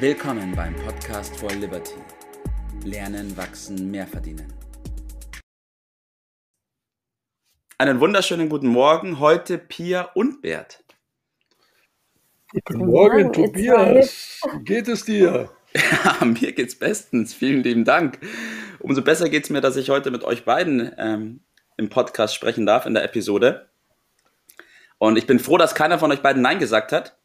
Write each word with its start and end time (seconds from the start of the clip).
Willkommen 0.00 0.54
beim 0.54 0.76
Podcast 0.76 1.36
for 1.40 1.50
Liberty. 1.50 1.96
Lernen, 2.84 3.36
wachsen, 3.36 3.90
mehr 3.90 4.06
verdienen. 4.06 4.46
Einen 7.78 7.98
wunderschönen 7.98 8.48
guten 8.48 8.68
Morgen. 8.68 9.18
Heute 9.18 9.58
Pia 9.58 10.02
und 10.14 10.40
Bert. 10.40 10.84
Guten 12.52 12.86
Morgen, 12.86 13.32
Tobias. 13.32 14.40
Wie 14.52 14.64
geht 14.64 14.86
es 14.86 15.04
dir? 15.04 15.50
Ja, 15.74 16.24
mir 16.24 16.52
geht's 16.52 16.78
bestens. 16.78 17.34
Vielen 17.34 17.64
lieben 17.64 17.84
Dank. 17.84 18.20
Umso 18.78 19.02
besser 19.02 19.28
geht 19.28 19.44
es 19.44 19.50
mir, 19.50 19.60
dass 19.60 19.76
ich 19.76 19.90
heute 19.90 20.12
mit 20.12 20.22
euch 20.22 20.44
beiden 20.44 20.92
ähm, 20.96 21.40
im 21.76 21.88
Podcast 21.88 22.36
sprechen 22.36 22.66
darf, 22.66 22.86
in 22.86 22.94
der 22.94 23.02
Episode. 23.02 23.68
Und 24.98 25.18
ich 25.18 25.26
bin 25.26 25.40
froh, 25.40 25.58
dass 25.58 25.74
keiner 25.74 25.98
von 25.98 26.12
euch 26.12 26.22
beiden 26.22 26.40
Nein 26.40 26.60
gesagt 26.60 26.92
hat. 26.92 27.17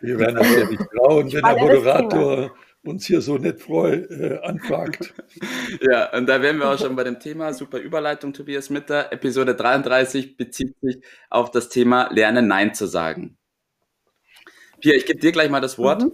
Wir 0.00 0.18
werden 0.18 0.36
das 0.36 0.54
ja 0.54 0.66
nicht 0.66 0.82
trauen, 0.90 1.32
wenn 1.32 1.42
der 1.42 1.56
Moderator 1.56 2.56
uns 2.86 3.06
hier 3.06 3.20
so 3.20 3.36
nett 3.36 3.60
freu 3.60 3.92
äh, 3.94 4.38
anfragt. 4.42 5.14
Ja, 5.80 6.16
und 6.16 6.26
da 6.26 6.40
wären 6.40 6.58
wir 6.58 6.70
auch 6.70 6.78
schon 6.78 6.96
bei 6.96 7.04
dem 7.04 7.20
Thema. 7.20 7.52
Super 7.52 7.78
Überleitung, 7.78 8.32
Tobias 8.32 8.70
Mitter. 8.70 9.12
Episode 9.12 9.54
33 9.54 10.36
bezieht 10.36 10.74
sich 10.80 11.02
auf 11.28 11.50
das 11.50 11.68
Thema 11.68 12.08
Lernen 12.12 12.48
Nein 12.48 12.74
zu 12.74 12.86
sagen. 12.86 13.36
Pia, 14.80 14.94
ich 14.94 15.04
gebe 15.04 15.18
dir 15.18 15.32
gleich 15.32 15.50
mal 15.50 15.60
das 15.60 15.78
Wort. 15.78 16.02
Mhm. 16.02 16.12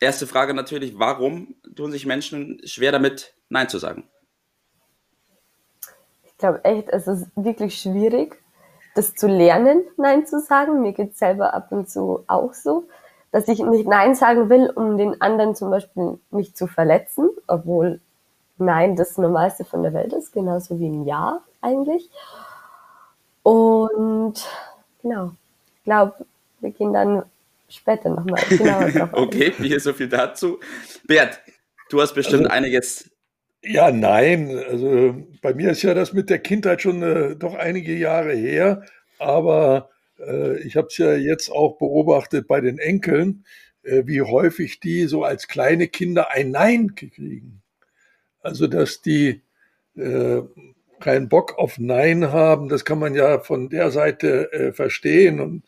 Erste 0.00 0.26
Frage 0.26 0.54
natürlich, 0.54 0.98
warum 0.98 1.54
tun 1.76 1.92
sich 1.92 2.06
Menschen 2.06 2.60
schwer 2.64 2.90
damit, 2.90 3.34
Nein 3.48 3.68
zu 3.68 3.78
sagen? 3.78 4.08
Ich 6.24 6.36
glaube 6.36 6.64
echt, 6.64 6.88
es 6.88 7.06
ist 7.06 7.28
wirklich 7.36 7.80
schwierig, 7.80 8.42
das 8.94 9.14
zu 9.14 9.26
lernen, 9.26 9.82
Nein 9.96 10.26
zu 10.26 10.40
sagen. 10.40 10.80
Mir 10.80 10.92
geht 10.92 11.12
es 11.12 11.18
selber 11.18 11.54
ab 11.54 11.68
und 11.70 11.88
zu 11.90 12.24
auch 12.26 12.54
so, 12.54 12.84
dass 13.32 13.48
ich 13.48 13.58
nicht 13.58 13.86
Nein 13.86 14.14
sagen 14.14 14.48
will, 14.48 14.70
um 14.70 14.96
den 14.96 15.20
anderen 15.20 15.54
zum 15.54 15.70
Beispiel 15.70 16.18
nicht 16.30 16.56
zu 16.56 16.66
verletzen, 16.66 17.30
obwohl 17.46 18.00
Nein 18.58 18.96
das 18.96 19.18
Normalste 19.18 19.64
von 19.64 19.82
der 19.82 19.92
Welt 19.92 20.12
ist, 20.12 20.32
genauso 20.32 20.78
wie 20.78 20.88
ein 20.88 21.04
Ja 21.04 21.40
eigentlich. 21.60 22.08
Und 23.42 24.34
genau, 25.02 25.32
ich 25.76 25.84
glaube, 25.84 26.14
wir 26.60 26.70
gehen 26.70 26.92
dann 26.92 27.24
später 27.68 28.08
nochmal 28.08 28.42
genauer 28.48 28.90
drauf 28.90 29.10
Okay, 29.12 29.52
hier 29.58 29.80
so 29.80 29.92
viel 29.92 30.08
dazu. 30.08 30.60
Bert, 31.04 31.40
du 31.90 32.00
hast 32.00 32.14
bestimmt 32.14 32.44
also, 32.44 32.54
einiges 32.54 33.10
ja, 33.64 33.90
nein. 33.90 34.50
Also 34.68 35.26
bei 35.42 35.54
mir 35.54 35.70
ist 35.70 35.82
ja 35.82 35.94
das 35.94 36.12
mit 36.12 36.30
der 36.30 36.38
Kindheit 36.38 36.82
schon 36.82 37.02
äh, 37.02 37.36
doch 37.36 37.54
einige 37.54 37.94
Jahre 37.94 38.34
her, 38.34 38.84
aber 39.18 39.90
äh, 40.18 40.58
ich 40.60 40.76
habe 40.76 40.88
es 40.88 40.98
ja 40.98 41.14
jetzt 41.14 41.50
auch 41.50 41.78
beobachtet 41.78 42.46
bei 42.48 42.60
den 42.60 42.78
Enkeln, 42.78 43.44
äh, 43.82 44.02
wie 44.06 44.22
häufig 44.22 44.80
die 44.80 45.06
so 45.06 45.24
als 45.24 45.48
kleine 45.48 45.88
Kinder 45.88 46.30
ein 46.30 46.50
Nein 46.50 46.94
kriegen. 46.94 47.62
Also 48.40 48.66
dass 48.66 49.02
die 49.02 49.42
äh, 49.96 50.42
keinen 51.00 51.28
Bock 51.28 51.58
auf 51.58 51.78
Nein 51.78 52.32
haben, 52.32 52.68
das 52.68 52.84
kann 52.84 52.98
man 52.98 53.14
ja 53.14 53.40
von 53.40 53.68
der 53.70 53.90
Seite 53.90 54.52
äh, 54.52 54.72
verstehen 54.72 55.40
und 55.40 55.64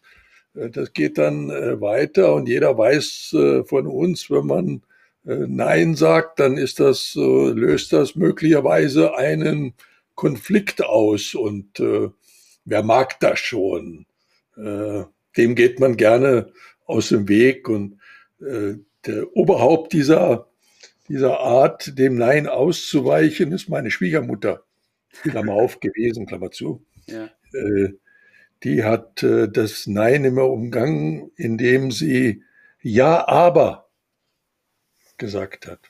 äh, 0.54 0.70
das 0.70 0.92
geht 0.92 1.18
dann 1.18 1.48
weiter 1.80 2.34
und 2.34 2.48
jeder 2.48 2.76
weiß 2.78 3.36
von 3.66 3.86
uns, 3.86 4.30
wenn 4.30 4.46
man 4.46 4.76
äh, 4.76 4.95
Nein 5.26 5.96
sagt, 5.96 6.38
dann 6.38 6.56
ist 6.56 6.78
das, 6.78 7.14
äh, 7.16 7.20
löst 7.50 7.92
das 7.92 8.14
möglicherweise 8.14 9.16
einen 9.16 9.74
Konflikt 10.14 10.84
aus. 10.84 11.34
Und 11.34 11.80
äh, 11.80 12.08
wer 12.64 12.82
mag 12.84 13.18
das 13.20 13.40
schon? 13.40 14.06
Äh, 14.56 15.02
dem 15.36 15.54
geht 15.56 15.80
man 15.80 15.96
gerne 15.96 16.52
aus 16.84 17.08
dem 17.08 17.28
Weg. 17.28 17.68
Und 17.68 17.98
äh, 18.40 18.74
der 19.04 19.36
Oberhaupt 19.36 19.92
dieser, 19.92 20.48
dieser 21.08 21.40
Art, 21.40 21.98
dem 21.98 22.16
Nein 22.16 22.46
auszuweichen, 22.46 23.50
ist 23.50 23.68
meine 23.68 23.90
Schwiegermutter. 23.90 24.64
Klammer 25.22 25.54
auf 25.54 25.80
gewesen, 25.80 26.26
Klammer 26.26 26.52
zu. 26.52 26.84
Ja. 27.06 27.30
Äh, 27.52 27.94
die 28.62 28.84
hat 28.84 29.22
äh, 29.22 29.48
das 29.48 29.86
Nein 29.86 30.24
immer 30.24 30.48
umgangen, 30.48 31.30
indem 31.36 31.90
sie 31.90 32.42
Ja, 32.80 33.26
aber 33.26 33.85
gesagt 35.18 35.66
hat. 35.66 35.80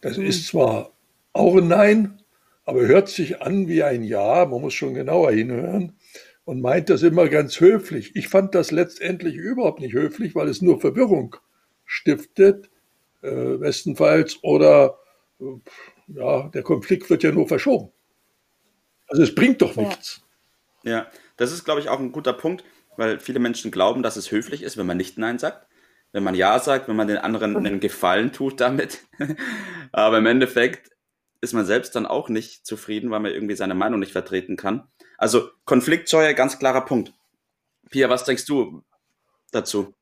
Das 0.00 0.16
mhm. 0.16 0.26
ist 0.26 0.46
zwar 0.46 0.92
auch 1.32 1.56
ein 1.56 1.68
Nein, 1.68 2.22
aber 2.64 2.82
hört 2.82 3.08
sich 3.08 3.40
an 3.42 3.68
wie 3.68 3.82
ein 3.82 4.02
Ja. 4.02 4.46
Man 4.46 4.60
muss 4.60 4.74
schon 4.74 4.94
genauer 4.94 5.32
hinhören 5.32 5.96
und 6.44 6.60
meint 6.60 6.90
das 6.90 7.02
immer 7.02 7.28
ganz 7.28 7.60
höflich. 7.60 8.16
Ich 8.16 8.28
fand 8.28 8.54
das 8.54 8.70
letztendlich 8.70 9.34
überhaupt 9.34 9.80
nicht 9.80 9.94
höflich, 9.94 10.34
weil 10.34 10.48
es 10.48 10.62
nur 10.62 10.80
Verwirrung 10.80 11.36
stiftet, 11.84 12.70
äh, 13.22 13.56
bestenfalls, 13.56 14.38
oder 14.42 14.98
äh, 15.40 15.44
ja, 16.08 16.48
der 16.48 16.62
Konflikt 16.62 17.10
wird 17.10 17.22
ja 17.22 17.32
nur 17.32 17.48
verschoben. 17.48 17.90
Also 19.08 19.22
es 19.22 19.34
bringt 19.34 19.60
doch 19.60 19.76
nichts. 19.76 20.22
Ja, 20.84 20.90
ja. 20.90 21.06
das 21.36 21.52
ist, 21.52 21.64
glaube 21.64 21.80
ich, 21.80 21.88
auch 21.88 21.98
ein 21.98 22.12
guter 22.12 22.32
Punkt, 22.32 22.64
weil 22.96 23.18
viele 23.18 23.40
Menschen 23.40 23.70
glauben, 23.70 24.02
dass 24.02 24.16
es 24.16 24.30
höflich 24.30 24.62
ist, 24.62 24.76
wenn 24.76 24.86
man 24.86 24.96
nicht 24.96 25.18
Nein 25.18 25.38
sagt 25.38 25.66
wenn 26.12 26.24
man 26.24 26.34
Ja 26.34 26.58
sagt, 26.58 26.88
wenn 26.88 26.96
man 26.96 27.08
den 27.08 27.18
anderen 27.18 27.56
einen 27.56 27.80
Gefallen 27.80 28.32
tut 28.32 28.60
damit. 28.60 29.00
Aber 29.92 30.18
im 30.18 30.26
Endeffekt 30.26 30.90
ist 31.40 31.54
man 31.54 31.64
selbst 31.64 31.94
dann 31.96 32.06
auch 32.06 32.28
nicht 32.28 32.66
zufrieden, 32.66 33.10
weil 33.10 33.20
man 33.20 33.32
irgendwie 33.32 33.56
seine 33.56 33.74
Meinung 33.74 34.00
nicht 34.00 34.12
vertreten 34.12 34.56
kann. 34.56 34.88
Also 35.16 35.48
Konfliktscheu, 35.64 36.34
ganz 36.34 36.58
klarer 36.58 36.82
Punkt. 36.82 37.12
Pia, 37.90 38.08
was 38.08 38.24
denkst 38.24 38.46
du 38.46 38.82
dazu? 39.52 39.94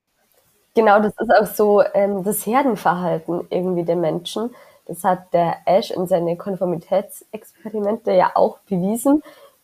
Genau, 0.75 1.01
das 1.01 1.15
ist 1.19 1.31
auch 1.31 1.47
so 1.47 1.83
ähm, 1.95 2.23
das 2.25 2.47
Herdenverhalten 2.47 3.47
irgendwie 3.51 3.85
der 3.85 3.97
Menschen. 3.97 4.55
Das 4.87 5.05
hat 5.05 5.33
der 5.35 5.57
Ash 5.67 5.91
in 5.91 6.07
seine 6.07 6.37
Konformitätsexperimente 6.37 8.13
ja 8.13 8.33
auch 8.35 8.59
bewiesen. 8.61 9.23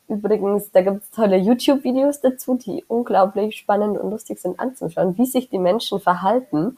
Übrigens, 0.09 0.71
da 0.71 0.83
gibt 0.83 1.03
es 1.03 1.11
tolle 1.11 1.37
YouTube-Videos 1.37 2.21
dazu, 2.21 2.57
die 2.57 2.85
unglaublich 2.89 3.57
spannend 3.57 3.99
und 3.99 4.11
lustig 4.11 4.39
sind 4.39 4.61
anzuschauen, 4.61 5.17
wie 5.17 5.27
sich 5.27 5.49
die 5.49 5.59
Menschen 5.59 5.99
verhalten. 5.99 6.77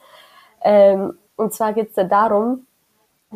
Ähm, 0.62 1.18
und 1.34 1.52
zwar 1.52 1.72
geht 1.72 1.88
es 1.88 1.94
da 1.94 2.04
darum, 2.04 2.66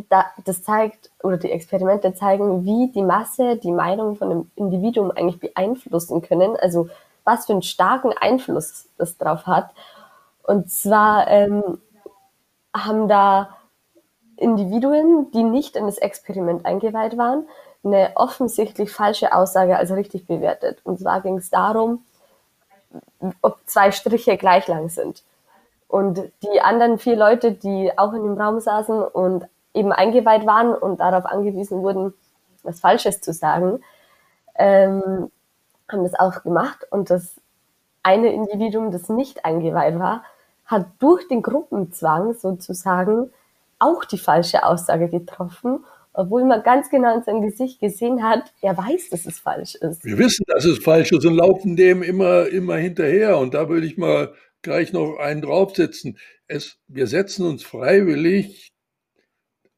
da, 0.09 0.27
das 0.45 0.62
zeigt, 0.62 1.11
oder 1.23 1.37
die 1.37 1.51
Experimente 1.51 2.15
zeigen, 2.15 2.65
wie 2.65 2.93
die 2.93 3.03
Masse 3.03 3.56
die 3.56 3.73
Meinung 3.73 4.17
von 4.17 4.31
einem 4.31 4.51
Individuum 4.55 5.11
eigentlich 5.11 5.41
beeinflussen 5.41 6.22
können. 6.22 6.57
Also 6.57 6.89
was 7.25 7.47
für 7.47 7.53
einen 7.53 7.62
starken 7.62 8.12
Einfluss 8.19 8.89
das 8.97 9.19
drauf 9.19 9.47
hat. 9.47 9.71
Und 10.43 10.71
zwar 10.71 11.28
ähm, 11.28 11.78
haben 12.75 13.09
da 13.09 13.57
Individuen, 14.37 15.31
die 15.33 15.43
nicht 15.43 15.77
in 15.77 15.87
das 15.87 15.99
Experiment 15.99 16.65
eingeweiht 16.65 17.19
waren, 17.19 17.47
eine 17.82 18.12
offensichtlich 18.14 18.92
falsche 18.92 19.34
Aussage 19.34 19.76
als 19.76 19.91
richtig 19.91 20.26
bewertet. 20.26 20.80
Und 20.84 21.00
zwar 21.00 21.20
ging 21.22 21.38
es 21.38 21.50
darum, 21.50 22.04
ob 23.42 23.58
zwei 23.66 23.91
Striche 23.92 24.36
gleich 24.36 24.66
lang 24.66 24.88
sind. 24.88 25.22
Und 25.88 26.20
die 26.42 26.60
anderen 26.60 26.98
vier 26.98 27.16
Leute, 27.16 27.52
die 27.52 27.92
auch 27.96 28.12
in 28.12 28.22
dem 28.22 28.41
Raum 28.41 28.60
saßen 28.60 29.02
und 29.02 29.46
eben 29.74 29.92
eingeweiht 29.92 30.46
waren 30.46 30.74
und 30.74 31.00
darauf 31.00 31.24
angewiesen 31.26 31.82
wurden, 31.82 32.14
was 32.62 32.80
Falsches 32.80 33.20
zu 33.20 33.32
sagen, 33.32 33.82
ähm, 34.56 35.30
haben 35.91 36.02
das 36.04 36.14
auch 36.14 36.42
gemacht. 36.42 36.86
Und 36.91 37.10
das 37.10 37.41
eine 38.02 38.32
Individuum, 38.32 38.91
das 38.91 39.08
nicht 39.08 39.44
eingeweiht 39.44 39.98
war, 39.98 40.24
hat 40.66 40.86
durch 40.98 41.26
den 41.28 41.42
Gruppenzwang 41.42 42.34
sozusagen 42.34 43.32
auch 43.78 44.04
die 44.04 44.18
falsche 44.18 44.64
Aussage 44.64 45.08
getroffen 45.08 45.84
obwohl 46.12 46.44
man 46.44 46.62
ganz 46.62 46.91
genau 46.91 47.16
in 47.16 47.22
seinem 47.22 47.43
Gesicht 47.43 47.81
gesehen 47.81 48.22
hat, 48.22 48.53
er 48.62 48.76
weiß, 48.76 49.10
dass 49.10 49.26
es 49.26 49.38
falsch 49.38 49.76
ist. 49.76 50.04
Wir 50.04 50.19
wissen, 50.19 50.44
dass 50.48 50.65
es 50.65 50.78
falsch 50.78 51.12
ist 51.12 51.25
und 51.25 51.37
laufen 51.37 51.76
dem 51.76 52.03
immer, 52.03 52.48
immer 52.48 52.76
hinterher. 52.76 53.38
Und 53.38 53.54
da 53.54 53.69
würde 53.69 53.87
ich 53.87 53.97
mal 53.97 54.34
gleich 54.62 54.92
noch 54.92 55.18
einen 55.18 55.42
draufsetzen. 55.42 56.18
Es, 56.48 56.78
wir 56.89 57.07
setzen 57.07 57.47
uns 57.47 57.62
freiwillig 57.62 58.72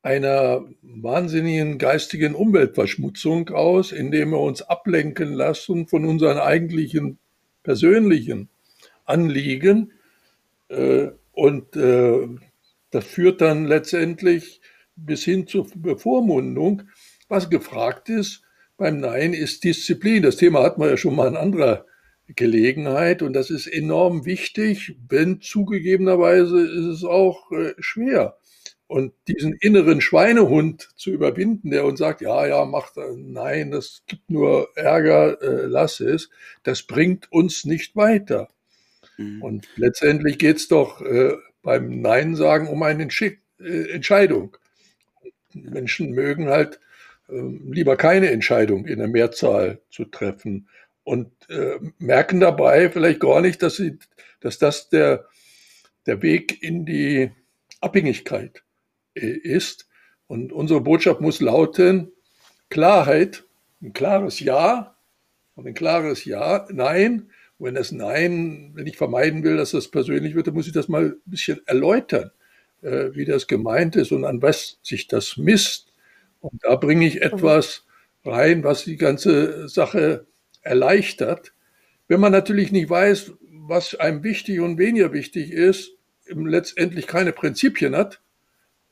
einer 0.02 0.64
wahnsinnigen 0.82 1.78
geistigen 1.78 2.34
Umweltverschmutzung 2.34 3.50
aus, 3.50 3.92
indem 3.92 4.30
wir 4.30 4.40
uns 4.40 4.62
ablenken 4.62 5.32
lassen 5.32 5.86
von 5.86 6.04
unseren 6.04 6.38
eigentlichen 6.38 7.18
persönlichen 7.62 8.48
Anliegen. 9.04 9.92
Äh, 10.68 11.10
und 11.32 11.76
äh, 11.76 12.26
das 12.90 13.04
führt 13.04 13.40
dann 13.40 13.66
letztendlich 13.66 14.60
bis 14.96 15.24
hin 15.24 15.46
zur 15.46 15.66
Bevormundung. 15.74 16.82
Was 17.28 17.50
gefragt 17.50 18.08
ist 18.08 18.42
beim 18.76 18.98
Nein 18.98 19.32
ist 19.32 19.64
Disziplin. 19.64 20.22
Das 20.22 20.36
Thema 20.36 20.62
hatten 20.62 20.80
wir 20.80 20.90
ja 20.90 20.96
schon 20.96 21.14
mal 21.14 21.28
in 21.28 21.36
anderer 21.36 21.86
Gelegenheit 22.28 23.22
und 23.22 23.32
das 23.32 23.50
ist 23.50 23.66
enorm 23.66 24.24
wichtig, 24.24 24.96
wenn 25.08 25.40
zugegebenerweise 25.40 26.60
ist 26.60 26.86
es 26.86 27.04
auch 27.04 27.50
äh, 27.52 27.74
schwer. 27.78 28.38
Und 28.86 29.14
diesen 29.26 29.54
inneren 29.54 30.00
Schweinehund 30.00 30.90
zu 30.96 31.10
überwinden, 31.10 31.70
der 31.70 31.86
uns 31.86 31.98
sagt, 31.98 32.20
ja, 32.20 32.46
ja, 32.46 32.64
mach 32.66 32.92
nein, 33.16 33.70
das 33.70 34.02
gibt 34.06 34.28
nur 34.28 34.68
Ärger, 34.74 35.40
äh, 35.40 35.66
lass 35.66 36.00
es, 36.00 36.28
das 36.62 36.82
bringt 36.82 37.30
uns 37.32 37.64
nicht 37.64 37.96
weiter. 37.96 38.48
Mhm. 39.16 39.42
Und 39.42 39.68
letztendlich 39.76 40.38
geht 40.38 40.56
es 40.56 40.68
doch 40.68 41.00
äh, 41.00 41.32
beim 41.62 42.02
Nein 42.02 42.36
sagen 42.36 42.68
um 42.68 42.82
eine 42.82 43.04
Entschick 43.04 43.40
äh, 43.58 43.92
Entscheidung. 43.92 44.56
Menschen 45.54 46.12
mögen 46.12 46.48
halt 46.48 46.80
äh, 47.28 47.40
lieber 47.70 47.96
keine 47.96 48.30
Entscheidung 48.30 48.86
in 48.86 48.98
der 48.98 49.08
Mehrzahl 49.08 49.80
zu 49.90 50.04
treffen 50.04 50.68
und 51.04 51.30
äh, 51.48 51.78
merken 51.98 52.40
dabei 52.40 52.90
vielleicht 52.90 53.20
gar 53.20 53.40
nicht, 53.40 53.62
dass, 53.62 53.76
sie, 53.76 53.98
dass 54.40 54.58
das 54.58 54.88
der, 54.88 55.26
der 56.06 56.22
Weg 56.22 56.62
in 56.62 56.84
die 56.84 57.32
Abhängigkeit 57.80 58.62
äh, 59.14 59.26
ist. 59.26 59.88
Und 60.26 60.52
unsere 60.52 60.80
Botschaft 60.80 61.20
muss 61.20 61.40
lauten, 61.40 62.12
Klarheit, 62.70 63.44
ein 63.82 63.92
klares 63.92 64.40
Ja 64.40 64.96
und 65.54 65.66
ein 65.66 65.74
klares 65.74 66.24
Ja, 66.24 66.66
Nein. 66.70 67.30
Und 67.58 67.66
wenn 67.66 67.74
das 67.74 67.92
Nein, 67.92 68.72
wenn 68.74 68.86
ich 68.86 68.96
vermeiden 68.96 69.44
will, 69.44 69.56
dass 69.56 69.72
das 69.72 69.88
persönlich 69.88 70.34
wird, 70.34 70.46
dann 70.46 70.54
muss 70.54 70.66
ich 70.66 70.72
das 70.72 70.88
mal 70.88 71.06
ein 71.06 71.20
bisschen 71.26 71.60
erläutern, 71.66 72.30
wie 72.82 73.24
das 73.24 73.46
gemeint 73.46 73.94
ist 73.96 74.10
und 74.12 74.24
an 74.24 74.42
was 74.42 74.78
sich 74.82 75.06
das 75.06 75.36
misst. 75.36 75.92
Und 76.40 76.64
da 76.64 76.74
bringe 76.74 77.06
ich 77.06 77.22
etwas 77.22 77.84
rein, 78.24 78.64
was 78.64 78.84
die 78.84 78.96
ganze 78.96 79.68
Sache 79.68 80.26
erleichtert. 80.62 81.52
Wenn 82.08 82.20
man 82.20 82.32
natürlich 82.32 82.72
nicht 82.72 82.90
weiß, 82.90 83.32
was 83.68 83.94
einem 83.94 84.24
wichtig 84.24 84.60
und 84.60 84.78
weniger 84.78 85.12
wichtig 85.12 85.52
ist, 85.52 85.92
letztendlich 86.26 87.06
keine 87.06 87.32
Prinzipien 87.32 87.96
hat, 87.96 88.20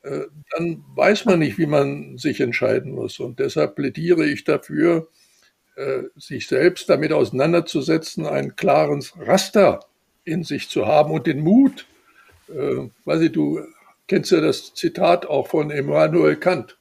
äh, 0.03 0.21
dann 0.57 0.83
weiß 0.95 1.25
man 1.25 1.39
nicht, 1.39 1.57
wie 1.57 1.65
man 1.65 2.17
sich 2.17 2.41
entscheiden 2.41 2.93
muss. 2.93 3.19
Und 3.19 3.39
deshalb 3.39 3.75
plädiere 3.75 4.25
ich 4.25 4.43
dafür, 4.43 5.07
äh, 5.75 6.03
sich 6.15 6.47
selbst 6.47 6.89
damit 6.89 7.13
auseinanderzusetzen, 7.13 8.25
ein 8.25 8.55
klares 8.55 9.13
Raster 9.19 9.81
in 10.23 10.43
sich 10.43 10.69
zu 10.69 10.87
haben 10.87 11.11
und 11.11 11.27
den 11.27 11.41
Mut. 11.41 11.85
Äh, 12.49 12.89
weiß 13.05 13.21
ich, 13.21 13.31
du 13.31 13.61
kennst 14.11 14.29
ja 14.29 14.41
das 14.41 14.73
Zitat 14.73 15.25
auch 15.25 15.47
von 15.47 15.71
Immanuel 15.71 16.35
Kant. 16.35 16.77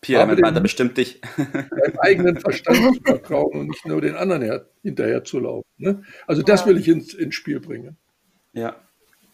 Pierre, 0.00 0.22
damit 0.22 0.40
meint 0.40 0.56
er 0.56 0.60
bestimmt 0.60 0.98
dich. 0.98 1.20
Deinem 1.36 1.98
eigenen 2.00 2.40
Verstand 2.40 2.96
zu 2.96 3.02
vertrauen 3.04 3.52
und 3.52 3.68
nicht 3.68 3.86
nur 3.86 4.00
den 4.00 4.16
anderen 4.16 4.42
her, 4.42 4.66
hinterher 4.82 5.22
zu 5.22 5.38
laufen. 5.38 5.68
Ne? 5.76 6.02
Also 6.26 6.42
das 6.42 6.66
will 6.66 6.76
ich 6.76 6.88
ins, 6.88 7.14
ins 7.14 7.36
Spiel 7.36 7.60
bringen. 7.60 7.96
Ja. 8.52 8.74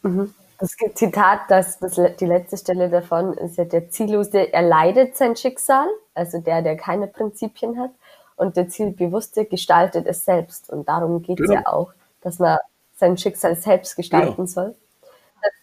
Mhm. 0.03 0.35
Das 0.59 0.77
Zitat, 0.93 1.41
das, 1.49 1.79
das, 1.79 1.99
die 2.21 2.27
letzte 2.27 2.59
Stelle 2.59 2.91
davon 2.91 3.33
ist 3.39 3.57
ja, 3.57 3.65
der 3.65 3.89
Ziellose 3.89 4.53
erleidet 4.53 5.17
sein 5.17 5.37
Schicksal, 5.37 5.87
also 6.13 6.39
der, 6.39 6.61
der 6.61 6.77
keine 6.77 7.07
Prinzipien 7.07 7.79
hat, 7.79 7.93
und 8.37 8.59
der 8.59 8.69
Zielbewusste 8.69 9.47
gestaltet 9.47 10.07
es 10.07 10.27
selbst. 10.27 10.69
Und 10.69 10.87
darum 10.87 11.23
geht 11.23 11.41
es 11.41 11.49
genau. 11.49 11.61
ja 11.63 11.67
auch, 11.67 11.95
dass 12.21 12.39
man 12.41 12.59
sein 12.95 13.17
Schicksal 13.17 13.57
selbst 13.57 13.97
gestalten 13.97 14.37
genau. 14.37 14.47
soll. 14.47 14.75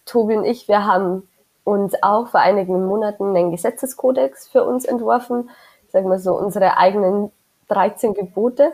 Tobi 0.06 0.38
und 0.38 0.45
ich, 0.45 0.68
wir 0.68 0.86
haben 0.86 1.28
uns 1.63 1.94
auch 2.01 2.28
vor 2.28 2.39
einigen 2.39 2.86
Monaten 2.86 3.36
einen 3.36 3.51
Gesetzeskodex 3.51 4.48
für 4.48 4.63
uns 4.63 4.86
entworfen, 4.86 5.50
sagen 5.89 6.10
wir 6.10 6.19
so 6.19 6.38
unsere 6.38 6.78
eigenen 6.78 7.31
13 7.68 8.13
Gebote. 8.13 8.74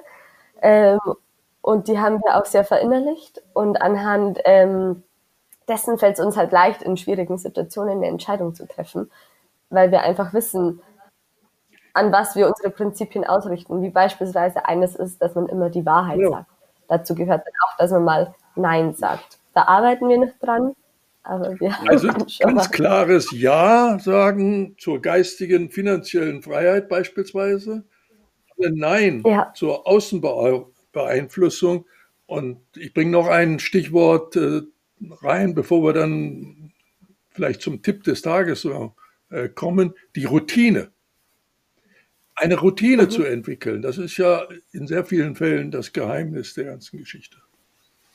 Ähm, 0.62 1.00
und 1.62 1.88
die 1.88 2.00
haben 2.00 2.22
wir 2.24 2.38
auch 2.38 2.46
sehr 2.46 2.64
verinnerlicht. 2.64 3.42
Und 3.54 3.82
anhand 3.82 4.40
ähm, 4.46 5.04
dessen 5.68 5.98
fällt 5.98 6.18
es 6.18 6.26
uns 6.26 6.38
halt 6.38 6.52
leicht, 6.52 6.82
in 6.82 6.98
schwierigen 6.98 7.38
Situationen 7.38 7.98
eine 7.98 8.08
Entscheidung 8.08 8.56
zu 8.56 8.68
treffen, 8.68 9.12
weil 9.70 9.92
wir 9.92 10.02
einfach 10.02 10.34
wissen, 10.34 10.82
an 11.94 12.12
was 12.12 12.36
wir 12.36 12.48
unsere 12.48 12.70
Prinzipien 12.70 13.26
ausrichten. 13.26 13.82
Wie 13.82 13.90
beispielsweise 13.90 14.66
eines 14.66 14.96
ist, 14.96 15.22
dass 15.22 15.36
man 15.36 15.48
immer 15.48 15.70
die 15.70 15.86
Wahrheit 15.86 16.20
ja. 16.20 16.30
sagt. 16.30 16.52
Dazu 16.88 17.16
gehört 17.16 17.46
dann 17.46 17.54
auch, 17.66 17.78
dass 17.78 17.92
man 17.92 18.04
mal 18.04 18.36
Nein 18.56 18.94
sagt. 18.94 19.40
Da 19.54 19.64
arbeiten 19.64 20.08
wir 20.08 20.20
noch 20.20 20.34
dran. 20.40 20.74
Aber 21.28 21.60
wir 21.60 21.76
also 21.90 22.08
ganz 22.40 22.72
klares 22.72 23.32
Ja 23.32 24.00
sagen 24.00 24.76
zur 24.78 25.02
geistigen, 25.02 25.70
finanziellen 25.70 26.42
Freiheit 26.42 26.88
beispielsweise. 26.88 27.84
Nein 28.58 29.24
ja. 29.26 29.52
zur 29.54 29.86
Außenbeeinflussung. 29.88 31.86
Und 32.26 32.62
ich 32.76 32.94
bringe 32.94 33.12
noch 33.12 33.28
ein 33.28 33.60
Stichwort 33.60 34.38
äh, 34.38 34.62
rein, 35.22 35.54
bevor 35.54 35.84
wir 35.84 35.94
dann 35.94 36.72
vielleicht 37.30 37.62
zum 37.62 37.82
Tipp 37.82 38.04
des 38.04 38.22
Tages 38.22 38.66
äh, 39.30 39.50
kommen, 39.50 39.94
die 40.16 40.26
Routine. 40.26 40.92
Eine 42.36 42.58
Routine 42.60 43.04
mhm. 43.04 43.10
zu 43.10 43.24
entwickeln, 43.24 43.82
das 43.82 43.98
ist 43.98 44.18
ja 44.18 44.48
in 44.72 44.88
sehr 44.88 45.04
vielen 45.04 45.36
Fällen 45.36 45.72
das 45.72 45.92
Geheimnis 45.92 46.54
der 46.54 46.66
ganzen 46.66 47.00
Geschichte. 47.00 47.38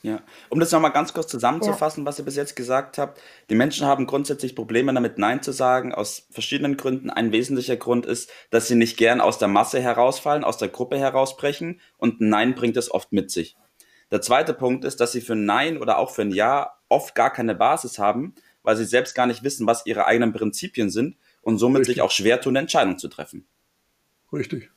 Ja, 0.05 0.21
um 0.49 0.59
das 0.59 0.69
nochmal 0.73 0.91
ganz 0.91 1.13
kurz 1.13 1.27
zusammenzufassen, 1.27 2.03
ja. 2.03 2.05
was 2.05 2.19
ihr 2.19 2.25
bis 2.25 2.35
jetzt 2.35 2.57
gesagt 2.57 2.97
habt. 2.97 3.21
Die 3.49 3.55
Menschen 3.55 3.87
haben 3.87 4.05
grundsätzlich 4.05 4.53
Probleme 4.53 4.93
damit, 4.93 5.17
Nein 5.17 5.41
zu 5.41 5.53
sagen, 5.53 5.93
aus 5.93 6.27
verschiedenen 6.29 6.75
Gründen. 6.75 7.09
Ein 7.09 7.31
wesentlicher 7.31 7.77
Grund 7.77 8.05
ist, 8.05 8.29
dass 8.49 8.67
sie 8.67 8.75
nicht 8.75 8.97
gern 8.97 9.21
aus 9.21 9.37
der 9.37 9.47
Masse 9.47 9.79
herausfallen, 9.79 10.43
aus 10.43 10.57
der 10.57 10.67
Gruppe 10.67 10.99
herausbrechen 10.99 11.79
und 11.97 12.19
ein 12.19 12.27
Nein 12.27 12.53
bringt 12.53 12.75
es 12.75 12.91
oft 12.91 13.13
mit 13.13 13.31
sich. 13.31 13.55
Der 14.11 14.19
zweite 14.19 14.53
Punkt 14.53 14.83
ist, 14.83 14.99
dass 14.99 15.13
sie 15.13 15.21
für 15.21 15.33
ein 15.33 15.45
Nein 15.45 15.77
oder 15.77 15.97
auch 15.97 16.11
für 16.11 16.23
ein 16.23 16.31
Ja 16.31 16.73
oft 16.89 17.15
gar 17.15 17.31
keine 17.31 17.55
Basis 17.55 17.97
haben, 17.97 18.35
weil 18.61 18.75
sie 18.75 18.85
selbst 18.85 19.15
gar 19.15 19.25
nicht 19.25 19.43
wissen, 19.43 19.67
was 19.67 19.85
ihre 19.85 20.05
eigenen 20.05 20.33
Prinzipien 20.33 20.89
sind 20.89 21.15
und 21.41 21.59
somit 21.59 21.85
sich 21.85 22.01
auch 22.01 22.11
schwer 22.11 22.41
tun, 22.41 22.51
eine 22.51 22.59
Entscheidung 22.59 22.97
zu 22.97 23.07
treffen. 23.07 23.47
Richtig. 24.33 24.69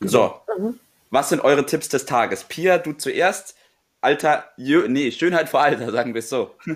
Genau. 0.00 0.12
So, 0.12 0.40
mhm. 0.58 0.78
was 1.08 1.30
sind 1.30 1.40
eure 1.40 1.64
Tipps 1.64 1.88
des 1.88 2.04
Tages? 2.04 2.44
Pia, 2.44 2.76
du 2.76 2.92
zuerst. 2.92 3.56
Alter, 4.00 4.44
Jö 4.56 4.88
nee, 4.88 5.10
Schönheit 5.10 5.48
vor 5.48 5.60
Alter, 5.60 5.90
sagen 5.90 6.14
wir 6.14 6.20
es 6.20 6.28
so. 6.28 6.50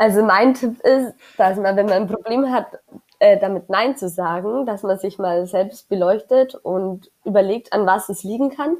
Also 0.00 0.22
mein 0.22 0.54
Tipp 0.54 0.80
ist, 0.80 1.12
dass 1.36 1.58
man, 1.58 1.76
wenn 1.76 1.84
man 1.84 1.94
ein 1.94 2.08
Problem 2.08 2.50
hat, 2.50 2.68
äh, 3.18 3.38
damit 3.38 3.68
Nein 3.68 3.98
zu 3.98 4.08
sagen, 4.08 4.64
dass 4.64 4.82
man 4.82 4.98
sich 4.98 5.18
mal 5.18 5.46
selbst 5.46 5.90
beleuchtet 5.90 6.54
und 6.54 7.10
überlegt, 7.26 7.74
an 7.74 7.84
was 7.84 8.08
es 8.08 8.24
liegen 8.24 8.48
kann. 8.48 8.78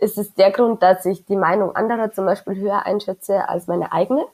Ist 0.00 0.18
es 0.18 0.34
der 0.34 0.50
Grund, 0.50 0.82
dass 0.82 1.06
ich 1.06 1.24
die 1.24 1.36
Meinung 1.36 1.76
anderer 1.76 2.10
zum 2.10 2.26
Beispiel 2.26 2.56
höher 2.56 2.84
einschätze 2.86 3.48
als 3.48 3.68
meine 3.68 3.92
eigene? 3.92 4.26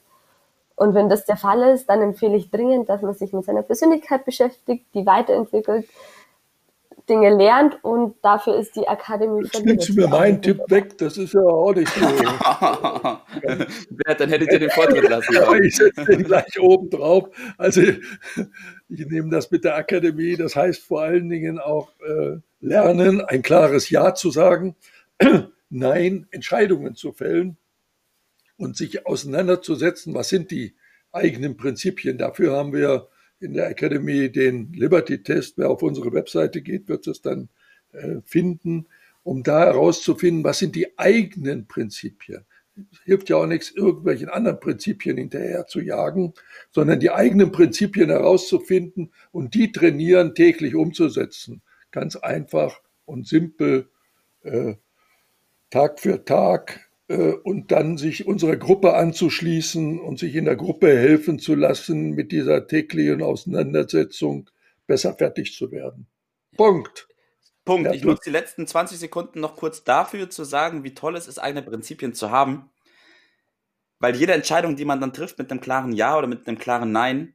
Und 0.76 0.94
wenn 0.94 1.10
das 1.10 1.26
der 1.26 1.36
Fall 1.36 1.62
ist, 1.74 1.90
dann 1.90 2.00
empfehle 2.00 2.36
ich 2.36 2.50
dringend, 2.50 2.88
dass 2.88 3.02
man 3.02 3.12
sich 3.12 3.34
mit 3.34 3.44
seiner 3.44 3.62
Persönlichkeit 3.62 4.24
beschäftigt, 4.24 4.86
die 4.94 5.04
weiterentwickelt, 5.04 5.86
Dinge 7.08 7.34
lernt 7.34 7.82
und 7.84 8.16
dafür 8.22 8.56
ist 8.56 8.76
die 8.76 8.88
Akademie 8.88 9.44
Jetzt 9.44 9.64
nimmst 9.64 9.88
du 9.90 9.94
mir 9.94 10.08
meinen 10.08 10.40
Tipp 10.40 10.60
weg, 10.68 10.96
das 10.98 11.18
ist 11.18 11.34
ja 11.34 11.40
auch 11.40 11.74
nicht 11.74 11.92
so. 11.92 12.00
Dann 14.18 14.28
hättet 14.28 14.52
ihr 14.52 14.58
den 14.58 14.70
Vortritt 14.70 15.08
lassen 15.08 15.34
Ja, 15.34 15.54
ich 15.54 15.76
setze 15.76 16.04
den 16.04 16.22
gleich 16.24 16.58
oben 16.58 16.88
drauf. 16.90 17.28
Also 17.58 17.82
ich 17.82 19.06
nehme 19.06 19.30
das 19.30 19.50
mit 19.50 19.64
der 19.64 19.76
Akademie, 19.76 20.36
das 20.36 20.56
heißt 20.56 20.82
vor 20.82 21.02
allen 21.02 21.28
Dingen 21.28 21.58
auch 21.58 21.90
äh, 22.00 22.38
lernen, 22.60 23.20
ein 23.20 23.42
klares 23.42 23.90
Ja 23.90 24.14
zu 24.14 24.30
sagen, 24.30 24.76
Nein, 25.76 26.28
Entscheidungen 26.30 26.94
zu 26.94 27.12
fällen 27.12 27.56
und 28.56 28.76
sich 28.76 29.06
auseinanderzusetzen, 29.06 30.14
was 30.14 30.28
sind 30.28 30.52
die 30.52 30.76
eigenen 31.10 31.56
Prinzipien. 31.56 32.16
Dafür 32.16 32.56
haben 32.56 32.72
wir 32.72 33.08
in 33.40 33.54
der 33.54 33.68
Academy 33.68 34.30
den 34.30 34.72
Liberty-Test. 34.72 35.58
Wer 35.58 35.70
auf 35.70 35.82
unsere 35.82 36.12
Webseite 36.12 36.62
geht, 36.62 36.88
wird 36.88 37.06
es 37.06 37.20
dann 37.20 37.48
äh, 37.92 38.20
finden, 38.24 38.86
um 39.22 39.42
da 39.42 39.60
herauszufinden, 39.60 40.44
was 40.44 40.58
sind 40.58 40.76
die 40.76 40.98
eigenen 40.98 41.66
Prinzipien. 41.66 42.44
Es 42.92 43.00
hilft 43.04 43.30
ja 43.30 43.36
auch 43.36 43.46
nichts, 43.46 43.70
irgendwelchen 43.70 44.28
anderen 44.28 44.58
Prinzipien 44.58 45.16
hinterher 45.16 45.66
zu 45.66 45.80
jagen, 45.80 46.34
sondern 46.70 46.98
die 46.98 47.10
eigenen 47.10 47.52
Prinzipien 47.52 48.10
herauszufinden 48.10 49.12
und 49.30 49.54
die 49.54 49.70
trainieren, 49.70 50.34
täglich 50.34 50.74
umzusetzen. 50.74 51.62
Ganz 51.92 52.16
einfach 52.16 52.80
und 53.04 53.28
simpel, 53.28 53.88
äh, 54.42 54.74
Tag 55.70 56.00
für 56.00 56.24
Tag 56.24 56.88
und 57.08 57.70
dann 57.70 57.98
sich 57.98 58.26
unserer 58.26 58.56
Gruppe 58.56 58.94
anzuschließen 58.94 60.00
und 60.00 60.18
sich 60.18 60.34
in 60.34 60.46
der 60.46 60.56
Gruppe 60.56 60.88
helfen 60.88 61.38
zu 61.38 61.54
lassen, 61.54 62.10
mit 62.10 62.32
dieser 62.32 62.66
täglichen 62.66 63.22
Auseinandersetzung 63.22 64.48
besser 64.86 65.14
fertig 65.14 65.54
zu 65.54 65.70
werden. 65.70 66.06
Punkt. 66.56 67.08
Punkt. 67.64 67.94
Ich 67.94 68.04
nutze 68.04 68.24
die 68.26 68.30
letzten 68.30 68.66
20 68.66 68.98
Sekunden 68.98 69.40
noch 69.40 69.56
kurz 69.56 69.84
dafür 69.84 70.28
zu 70.30 70.44
sagen, 70.44 70.84
wie 70.84 70.94
toll 70.94 71.16
es 71.16 71.26
ist, 71.26 71.38
eigene 71.38 71.62
Prinzipien 71.62 72.14
zu 72.14 72.30
haben. 72.30 72.70
Weil 73.98 74.16
jede 74.16 74.34
Entscheidung, 74.34 74.76
die 74.76 74.84
man 74.84 75.00
dann 75.00 75.14
trifft 75.14 75.38
mit 75.38 75.50
einem 75.50 75.60
klaren 75.60 75.92
Ja 75.92 76.18
oder 76.18 76.26
mit 76.26 76.46
einem 76.46 76.58
klaren 76.58 76.92
Nein, 76.92 77.34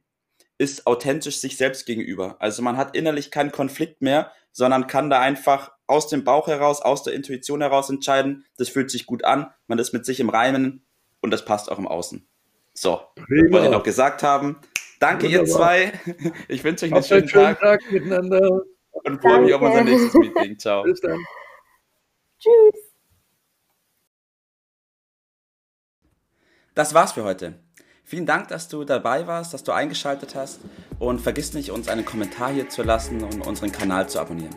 ist 0.58 0.86
authentisch 0.86 1.38
sich 1.38 1.56
selbst 1.56 1.86
gegenüber. 1.86 2.36
Also 2.38 2.62
man 2.62 2.76
hat 2.76 2.94
innerlich 2.96 3.30
keinen 3.30 3.50
Konflikt 3.50 4.02
mehr, 4.02 4.30
sondern 4.52 4.86
kann 4.86 5.10
da 5.10 5.20
einfach 5.20 5.72
aus 5.90 6.08
dem 6.08 6.24
Bauch 6.24 6.46
heraus, 6.46 6.80
aus 6.80 7.02
der 7.02 7.14
Intuition 7.14 7.60
heraus 7.60 7.90
entscheiden. 7.90 8.46
Das 8.56 8.68
fühlt 8.68 8.90
sich 8.90 9.06
gut 9.06 9.24
an, 9.24 9.52
man 9.66 9.78
ist 9.78 9.92
mit 9.92 10.06
sich 10.06 10.20
im 10.20 10.30
Reimen 10.30 10.86
und 11.20 11.30
das 11.30 11.44
passt 11.44 11.70
auch 11.70 11.78
im 11.78 11.88
Außen. 11.88 12.26
So, 12.74 13.00
Prima. 13.14 13.52
wollte 13.52 13.66
ich 13.66 13.72
noch 13.72 13.82
gesagt 13.82 14.22
haben. 14.22 14.60
Danke 15.00 15.26
Wunderbar. 15.26 15.46
ihr 15.46 15.52
zwei. 15.52 15.92
Ich 16.48 16.62
wünsche 16.62 16.86
euch 16.86 16.94
einen 16.94 17.02
schönen, 17.02 17.28
schönen, 17.28 17.56
Tag. 17.56 17.60
Tag 17.60 17.92
miteinander. 17.92 18.62
Und 18.90 19.20
freue 19.20 19.40
mich 19.40 19.54
auf 19.54 19.62
unser 19.62 19.82
nächstes 19.82 20.14
Meeting. 20.14 20.58
Ciao. 20.58 20.82
Bis 20.82 21.00
dann. 21.00 21.18
Tschüss. 22.38 22.90
Das 26.74 26.94
war's 26.94 27.12
für 27.12 27.24
heute. 27.24 27.58
Vielen 28.04 28.26
Dank, 28.26 28.48
dass 28.48 28.68
du 28.68 28.84
dabei 28.84 29.26
warst, 29.26 29.54
dass 29.54 29.64
du 29.64 29.72
eingeschaltet 29.72 30.34
hast 30.34 30.60
und 30.98 31.20
vergiss 31.20 31.54
nicht, 31.54 31.70
uns 31.70 31.88
einen 31.88 32.04
Kommentar 32.04 32.52
hier 32.52 32.68
zu 32.68 32.82
lassen 32.82 33.22
und 33.22 33.46
unseren 33.46 33.72
Kanal 33.72 34.08
zu 34.08 34.20
abonnieren. 34.20 34.56